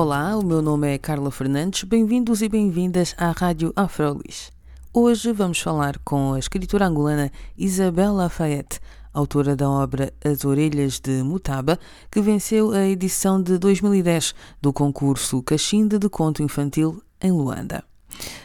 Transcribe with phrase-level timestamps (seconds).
[0.00, 1.82] Olá, o meu nome é Carla Fernandes.
[1.82, 4.52] Bem-vindos e bem-vindas à Rádio Afrolis.
[4.94, 8.78] Hoje vamos falar com a escritora angolana Isabel Lafayette,
[9.12, 11.80] autora da obra As Orelhas de Mutaba,
[12.12, 17.82] que venceu a edição de 2010 do concurso Cachinde de Conto Infantil em Luanda.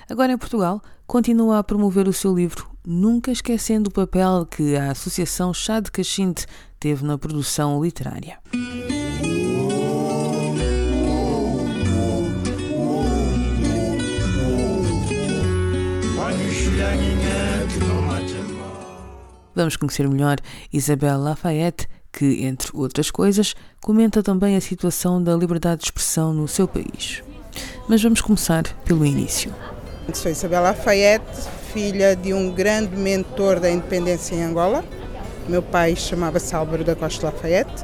[0.09, 4.89] Agora em Portugal, continua a promover o seu livro, nunca esquecendo o papel que a
[4.89, 6.47] Associação Chá de Cachinde
[6.79, 8.39] teve na produção literária.
[19.55, 20.37] Vamos conhecer melhor
[20.71, 26.47] Isabel Lafayette, que, entre outras coisas, comenta também a situação da liberdade de expressão no
[26.47, 27.23] seu país.
[27.87, 29.53] Mas vamos começar pelo início.
[30.13, 34.83] Sou Isabel Lafayette, filha de um grande mentor da independência em Angola.
[35.47, 37.83] Meu pai chamava-se Álvaro da Costa Lafayette.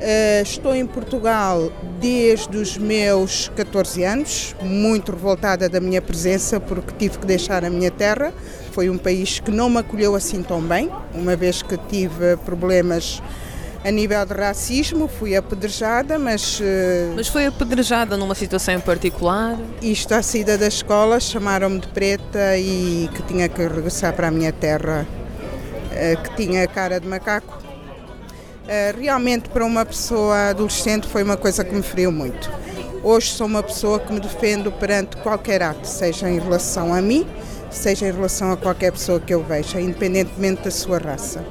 [0.00, 1.70] Uh, estou em Portugal
[2.00, 7.68] desde os meus 14 anos, muito revoltada da minha presença porque tive que deixar a
[7.68, 8.32] minha terra.
[8.72, 13.22] Foi um país que não me acolheu assim tão bem, uma vez que tive problemas
[13.84, 16.60] a nível de racismo, fui apedrejada, mas.
[16.60, 19.58] Uh, mas foi apedrejada numa situação em particular?
[19.82, 24.30] Isto, à saída da escola, chamaram-me de preta e que tinha que regressar para a
[24.30, 27.59] minha terra, uh, que tinha cara de macaco eh,
[28.98, 32.50] realmente para uma pessoa adolescente foi uma coisa que me feriu muito.
[33.02, 37.26] Hoje sou uma pessoa que me defendo perante qualquer ato, seja em relação a mim,
[37.70, 41.44] seja em relação a qualquer pessoa que eu veja, independentemente da sua raça.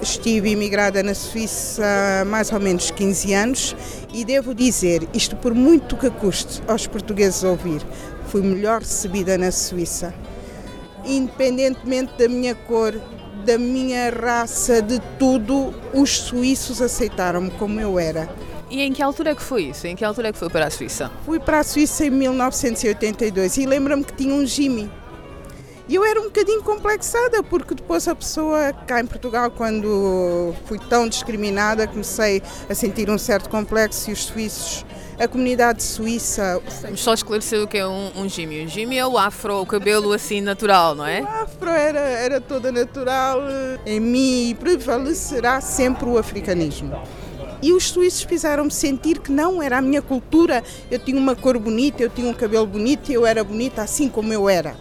[0.00, 1.82] Estive imigrada na Suíça
[2.22, 3.76] há mais ou menos 15 anos
[4.14, 7.82] e devo dizer, isto por muito que custe aos portugueses ouvir,
[8.28, 10.14] fui melhor recebida na Suíça.
[11.04, 12.94] Independentemente da minha cor,
[13.46, 18.28] da minha raça, de tudo, os suíços aceitaram-me como eu era.
[18.68, 19.86] E em que altura é que foi isso?
[19.86, 21.12] Em que altura é que foi para a Suíça?
[21.24, 24.90] Fui para a Suíça em 1982 e lembro-me que tinha um Jimmy.
[25.88, 30.80] E eu era um bocadinho complexada, porque depois a pessoa cá em Portugal, quando fui
[30.80, 34.84] tão discriminada, comecei a sentir um certo complexo e os suíços
[35.18, 36.60] a comunidade suíça.
[36.82, 38.64] Vamos só esclarecer o que é um, um gímio.
[38.64, 41.22] Um gímio é o afro, o cabelo assim natural, não é?
[41.22, 43.40] O afro era, era toda natural.
[43.84, 47.00] Em mim prevalecerá sempre o africanismo.
[47.62, 50.62] E os suíços fizeram-me sentir que não era a minha cultura.
[50.90, 54.08] Eu tinha uma cor bonita, eu tinha um cabelo bonito e eu era bonita assim
[54.08, 54.76] como eu era.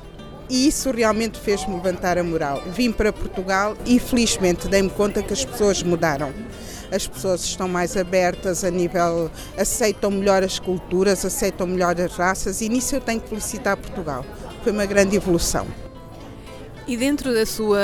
[0.50, 2.62] E isso realmente fez-me levantar a moral.
[2.68, 6.32] Vim para Portugal e felizmente dei-me conta que as pessoas mudaram
[6.92, 12.62] as pessoas estão mais abertas a nível, aceitam melhor as culturas, aceitam melhor as raças
[12.62, 14.26] e nisso eu tenho que felicitar Portugal.
[14.64, 15.68] Foi uma grande evolução.
[16.88, 17.80] E dentro da sua,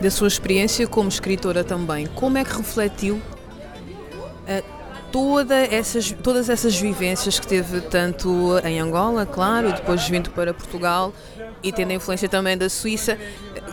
[0.00, 4.80] da sua experiência como escritora também, como é que refletiu uh,
[5.12, 10.52] toda essas, todas essas vivências que teve tanto em Angola, claro, e depois vindo para
[10.52, 11.12] Portugal
[11.62, 13.18] e tendo a influência também da Suíça,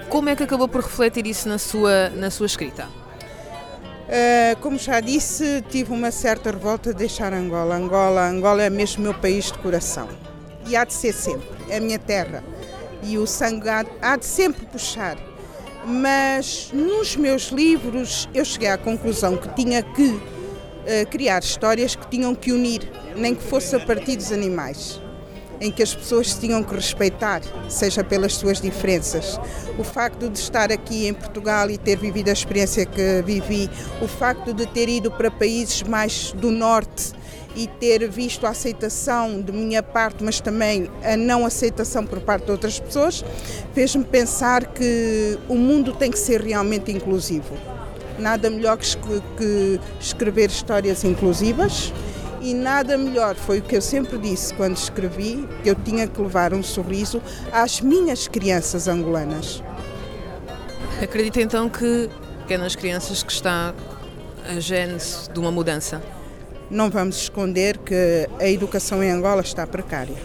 [0.09, 2.88] como é que acabou por refletir isso na sua, na sua escrita?
[4.07, 7.75] Uh, como já disse, tive uma certa revolta de deixar Angola.
[7.75, 10.07] Angola, Angola é mesmo meu país de coração.
[10.66, 11.47] E há de ser sempre.
[11.69, 12.44] É a minha terra.
[13.03, 15.18] E o sangue há, de sempre puxar.
[15.85, 20.22] Mas nos meus livros eu cheguei à conclusão que tinha que uh,
[21.09, 25.01] criar histórias que tinham que unir, nem que fosse a partir dos animais
[25.59, 29.40] em que as pessoas tinham que respeitar, seja pelas suas diferenças.
[29.78, 33.69] O facto de estar aqui em Portugal e ter vivido a experiência que vivi,
[34.01, 37.13] o facto de ter ido para países mais do norte
[37.56, 42.45] e ter visto a aceitação de minha parte, mas também a não aceitação por parte
[42.45, 43.25] de outras pessoas,
[43.74, 47.56] fez-me pensar que o mundo tem que ser realmente inclusivo.
[48.19, 51.92] Nada melhor que escrever histórias inclusivas
[52.42, 56.22] e nada melhor, foi o que eu sempre disse quando escrevi, que eu tinha que
[56.22, 59.63] levar um sorriso às minhas crianças angolanas.
[61.01, 62.10] Acredita então que
[62.50, 63.74] é nas crianças que está
[64.48, 66.01] a gênese de uma mudança?
[66.69, 70.16] Não vamos esconder que a educação em Angola está precária.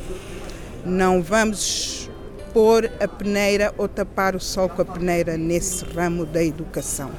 [0.85, 2.11] Não vamos
[2.53, 7.11] pôr a peneira ou tapar o sol com a peneira nesse ramo da educação.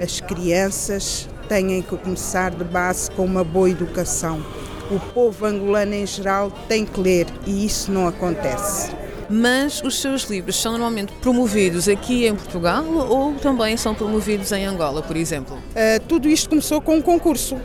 [0.00, 4.44] As crianças têm que começar de base com uma boa educação,
[4.90, 8.90] o povo angolano em geral tem que ler e isso não acontece.
[9.28, 14.64] Mas os seus livros são normalmente promovidos aqui em Portugal ou também são promovidos em
[14.64, 15.56] Angola, por exemplo?
[15.56, 17.56] Uh, tudo isto começou com um concurso.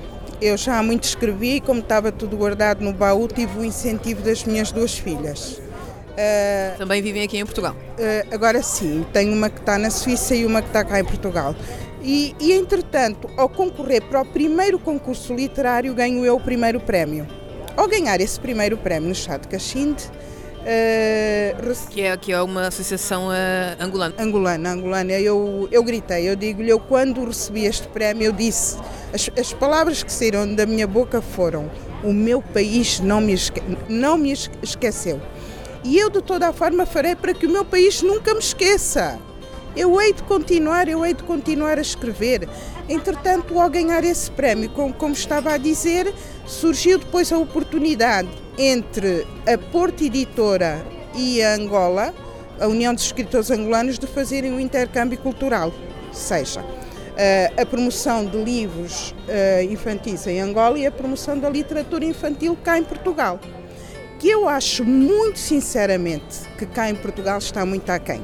[0.41, 4.43] Eu já há muito escrevi, como estava tudo guardado no baú, tive o incentivo das
[4.43, 5.61] minhas duas filhas.
[6.11, 7.75] Uh, Também vivem aqui em Portugal?
[7.91, 11.05] Uh, agora sim, tenho uma que está na Suíça e uma que está cá em
[11.05, 11.55] Portugal.
[12.03, 17.27] E, e, entretanto, ao concorrer para o primeiro concurso literário, ganho eu o primeiro prémio.
[17.77, 20.03] Ao ganhar esse primeiro prémio no Chá de Cachinde,
[20.61, 23.31] uh, que, é, que é uma associação uh,
[23.79, 24.15] angolana.
[24.17, 25.11] Angolana, angolana.
[25.13, 28.77] Eu, eu gritei, eu digo-lhe, eu quando recebi este prémio, eu disse,
[29.13, 31.69] as, as palavras que saíram da minha boca foram:
[32.03, 35.21] o meu país não me, esque não me esqueceu.
[35.83, 39.19] E eu, de toda a forma, farei para que o meu país nunca me esqueça.
[39.75, 42.47] Eu hei de continuar, eu hei de continuar a escrever.
[42.89, 46.13] Entretanto, ao ganhar esse prémio, como, como estava a dizer,
[46.45, 50.85] surgiu depois a oportunidade entre a Porto Editora
[51.15, 52.13] e a Angola,
[52.59, 55.73] a União dos Escritores Angolanos, de fazerem um intercâmbio cultural.
[56.11, 56.65] Seja,
[57.57, 59.15] a promoção de livros
[59.69, 63.39] infantis em Angola e a promoção da literatura infantil cá em Portugal
[64.19, 68.21] que eu acho muito sinceramente que cá em Portugal está muito aquém.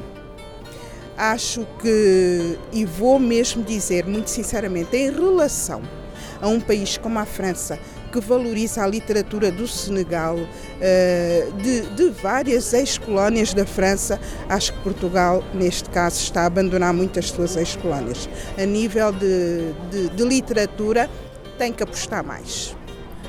[1.17, 5.81] Acho que, e vou mesmo dizer muito sinceramente, em relação
[6.39, 7.79] a um país como a França,
[8.11, 10.37] que valoriza a literatura do Senegal,
[10.79, 16.93] eh, de, de várias ex-colónias da França, acho que Portugal, neste caso, está a abandonar
[16.93, 18.29] muitas suas ex-colónias.
[18.55, 21.09] A nível de, de, de literatura,
[21.57, 22.76] tem que apostar mais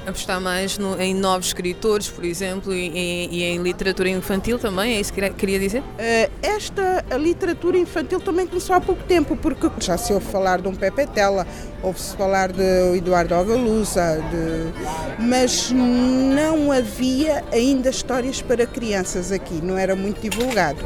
[0.09, 5.01] apostar mais no, em novos escritores, por exemplo, e, e, em literatura infantil também, é
[5.01, 5.81] isso que queria dizer?
[5.81, 10.69] Uh, esta literatura infantil também começou há pouco tempo, porque já se ouve falar de
[10.69, 11.47] um Pepe Tela,
[11.83, 15.23] ouve-se falar de Eduardo Ogalusa, de...
[15.23, 20.85] mas não havia ainda histórias para crianças aqui, não era muito divulgado.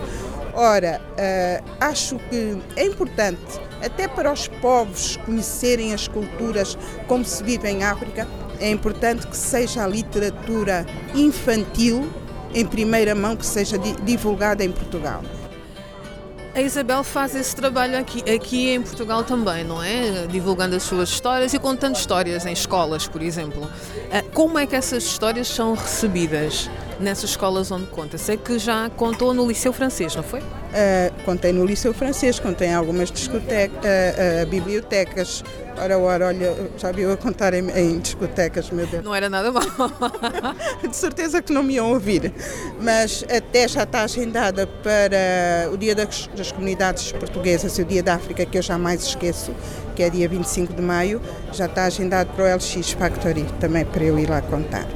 [0.55, 3.41] Ora, uh, acho que é importante,
[3.83, 6.77] até para os povos conhecerem as culturas
[7.09, 8.29] como se vive em África,
[8.63, 12.09] é importante que seja a literatura infantil
[12.55, 15.23] em primeira mão que seja divulgada em Portugal.
[16.55, 20.27] A Isabel faz esse trabalho aqui, aqui em Portugal também, não é?
[20.27, 23.69] Divulgando as suas histórias e contando histórias em escolas, por exemplo.
[24.13, 26.69] Ah, como é que essas histórias são recebidas
[27.03, 28.17] nessas escolas onde conta?
[28.17, 30.41] Sei que já contou no Liceu Francês, não foi?
[30.41, 35.45] Uh, contei no Liceu Francês, contei em algumas discotecas, uh, uh, bibliotecas.
[35.77, 39.05] Ora, ora, olha, já viu a contar em, em, discotecas, meu Deus.
[39.05, 39.63] Não era nada mal.
[40.89, 42.33] De certeza que não me iam ouvir.
[42.81, 48.03] Mas até já está agendada para o Dia das, das Comunidades Portuguesas e o Dia
[48.03, 49.55] da África, que eu jamais esqueço,
[49.97, 51.21] que é dia 25 de maio,
[51.53, 54.87] já está agendado para o LX Factory, também para eu ir lá contar.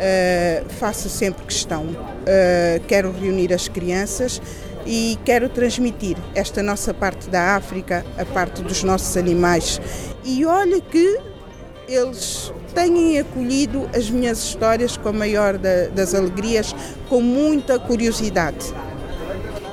[0.00, 4.40] Uh, faço sempre questão, uh, quero reunir as crianças
[4.86, 9.78] e quero transmitir esta nossa parte da África, a parte dos nossos animais.
[10.24, 11.20] E olha que
[11.86, 16.74] eles têm acolhido as minhas histórias com a maior da, das alegrias,
[17.08, 18.72] com muita curiosidade.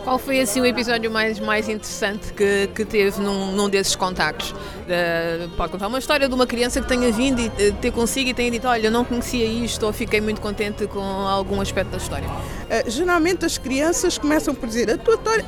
[0.08, 4.52] Qual foi assim o episódio mais, mais interessante que, que teve num, num desses contactos?
[4.52, 8.30] Uh, pode contar uma história de uma criança que tenha vindo e uh, ter consigo
[8.30, 11.98] e tenha dito: Olha, não conhecia isto ou fiquei muito contente com algum aspecto da
[11.98, 12.26] história?
[12.26, 15.46] Uh, geralmente as crianças começam por dizer: A tua história.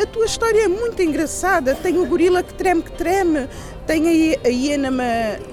[0.00, 1.74] a tua história é muito engraçada.
[1.74, 3.48] Tem o gorila que treme, que treme,
[3.88, 4.92] tem a, hiena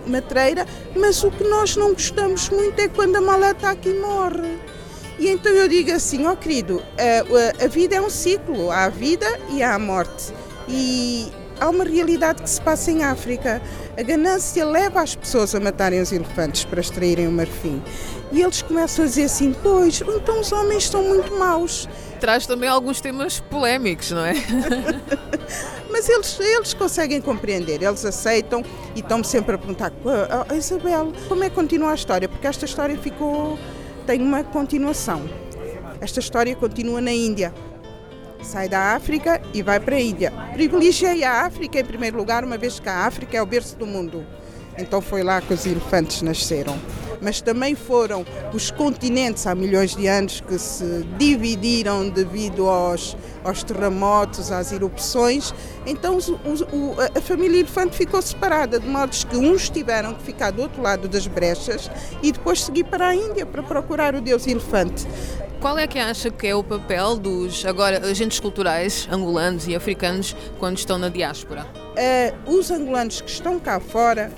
[0.05, 4.74] matreira, mas o que nós não gostamos muito é quando a maleta aqui morre.
[5.17, 8.85] E então eu digo assim, ó oh, querido, a, a, vida é um ciclo, há
[8.85, 10.33] a vida e há a morte.
[10.67, 13.61] E há uma realidade que se passa em África.
[13.97, 17.81] A ganância leva as pessoas a matarem os elefantes para extraírem o marfim.
[18.31, 21.87] E eles começam a dizer assim, pois, então os homens são muito maus.
[22.19, 24.33] Traz também alguns temas polémicos, não é?
[25.89, 28.61] Mas eles, eles conseguem compreender, eles aceitam
[28.93, 32.27] e estão-me sempre a perguntar, oh, Isabel, como é que continua a história?
[32.27, 33.57] Porque esta história ficou
[34.05, 35.23] tem uma continuação.
[35.99, 37.53] Esta história continua na Índia.
[38.41, 40.31] Sai da África e vai para a Índia.
[40.53, 43.87] Privilegiei a África em primeiro lugar, uma vez que a África é o berço do
[43.87, 44.25] mundo.
[44.77, 46.77] Então foi lá que os elefantes nasceram
[47.21, 53.63] mas também foram os continentes há milhões de anos que se dividiram devido aos, aos
[53.63, 55.53] terremotos, às erupções.
[55.85, 60.61] Então o, a família elefante ficou separada, de modo que uns tiveram que ficar do
[60.61, 61.89] outro lado das brechas
[62.21, 65.05] e depois seguir para a Índia para procurar o deus elefante.
[65.65, 70.35] Qual é que acha que é o papel dos agora agentes culturais angolanos e africanos
[70.59, 71.65] quando estão na diáspora?
[72.45, 74.31] Uh, os angolanos que estão cá fora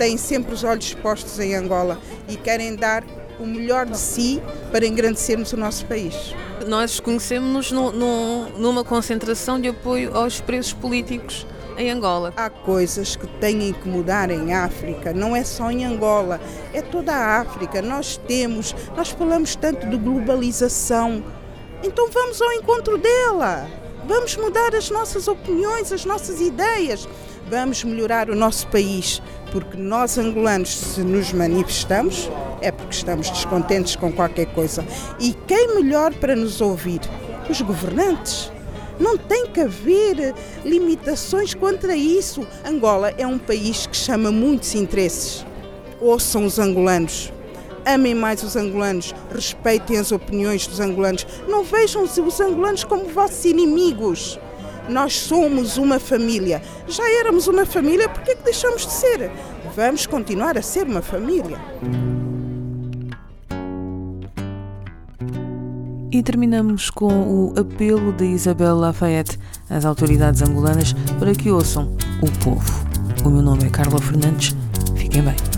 [0.00, 3.04] têm sempre os olhos postos em Angola e querem dar
[3.38, 4.42] o melhor de si
[4.72, 6.34] para engrandecermos o nosso país.
[6.66, 12.32] Nós conhecemos-nos numa concentração de apoio aos presos políticos em Angola.
[12.34, 16.40] Há coisas que têm que mudar em África, não é só em Angola,
[16.72, 17.82] é toda a África.
[17.82, 21.22] Nós temos, nós falamos tanto de globalização,
[21.84, 23.68] então vamos ao encontro dela.
[24.06, 27.06] Vamos mudar as nossas opiniões, as nossas ideias.
[27.48, 32.30] Vamos melhorar o nosso país, porque nós angolanos, se nos manifestamos,
[32.60, 34.84] é porque estamos descontentes com qualquer coisa.
[35.18, 37.00] E quem melhor para nos ouvir?
[37.48, 38.50] Os governantes.
[38.98, 42.46] Não tem que haver limitações contra isso.
[42.64, 45.44] Angola é um país que chama muitos interesses.
[46.00, 47.32] Ouçam os angolanos.
[47.84, 51.26] Amem mais os angolanos, respeitem as opiniões dos angolanos.
[51.48, 54.38] Não vejam os angolanos como vossos inimigos.
[54.90, 56.60] Nós somos uma família.
[56.88, 59.30] Já éramos uma família, por que, é que deixamos de ser?
[59.76, 61.58] Vamos continuar a ser uma família.
[66.12, 72.44] E terminamos com o apelo de Isabel Lafayette às autoridades angolanas para que ouçam o
[72.44, 72.84] povo.
[73.24, 74.56] O meu nome é Carla Fernandes.
[74.96, 75.49] Fiquem bem.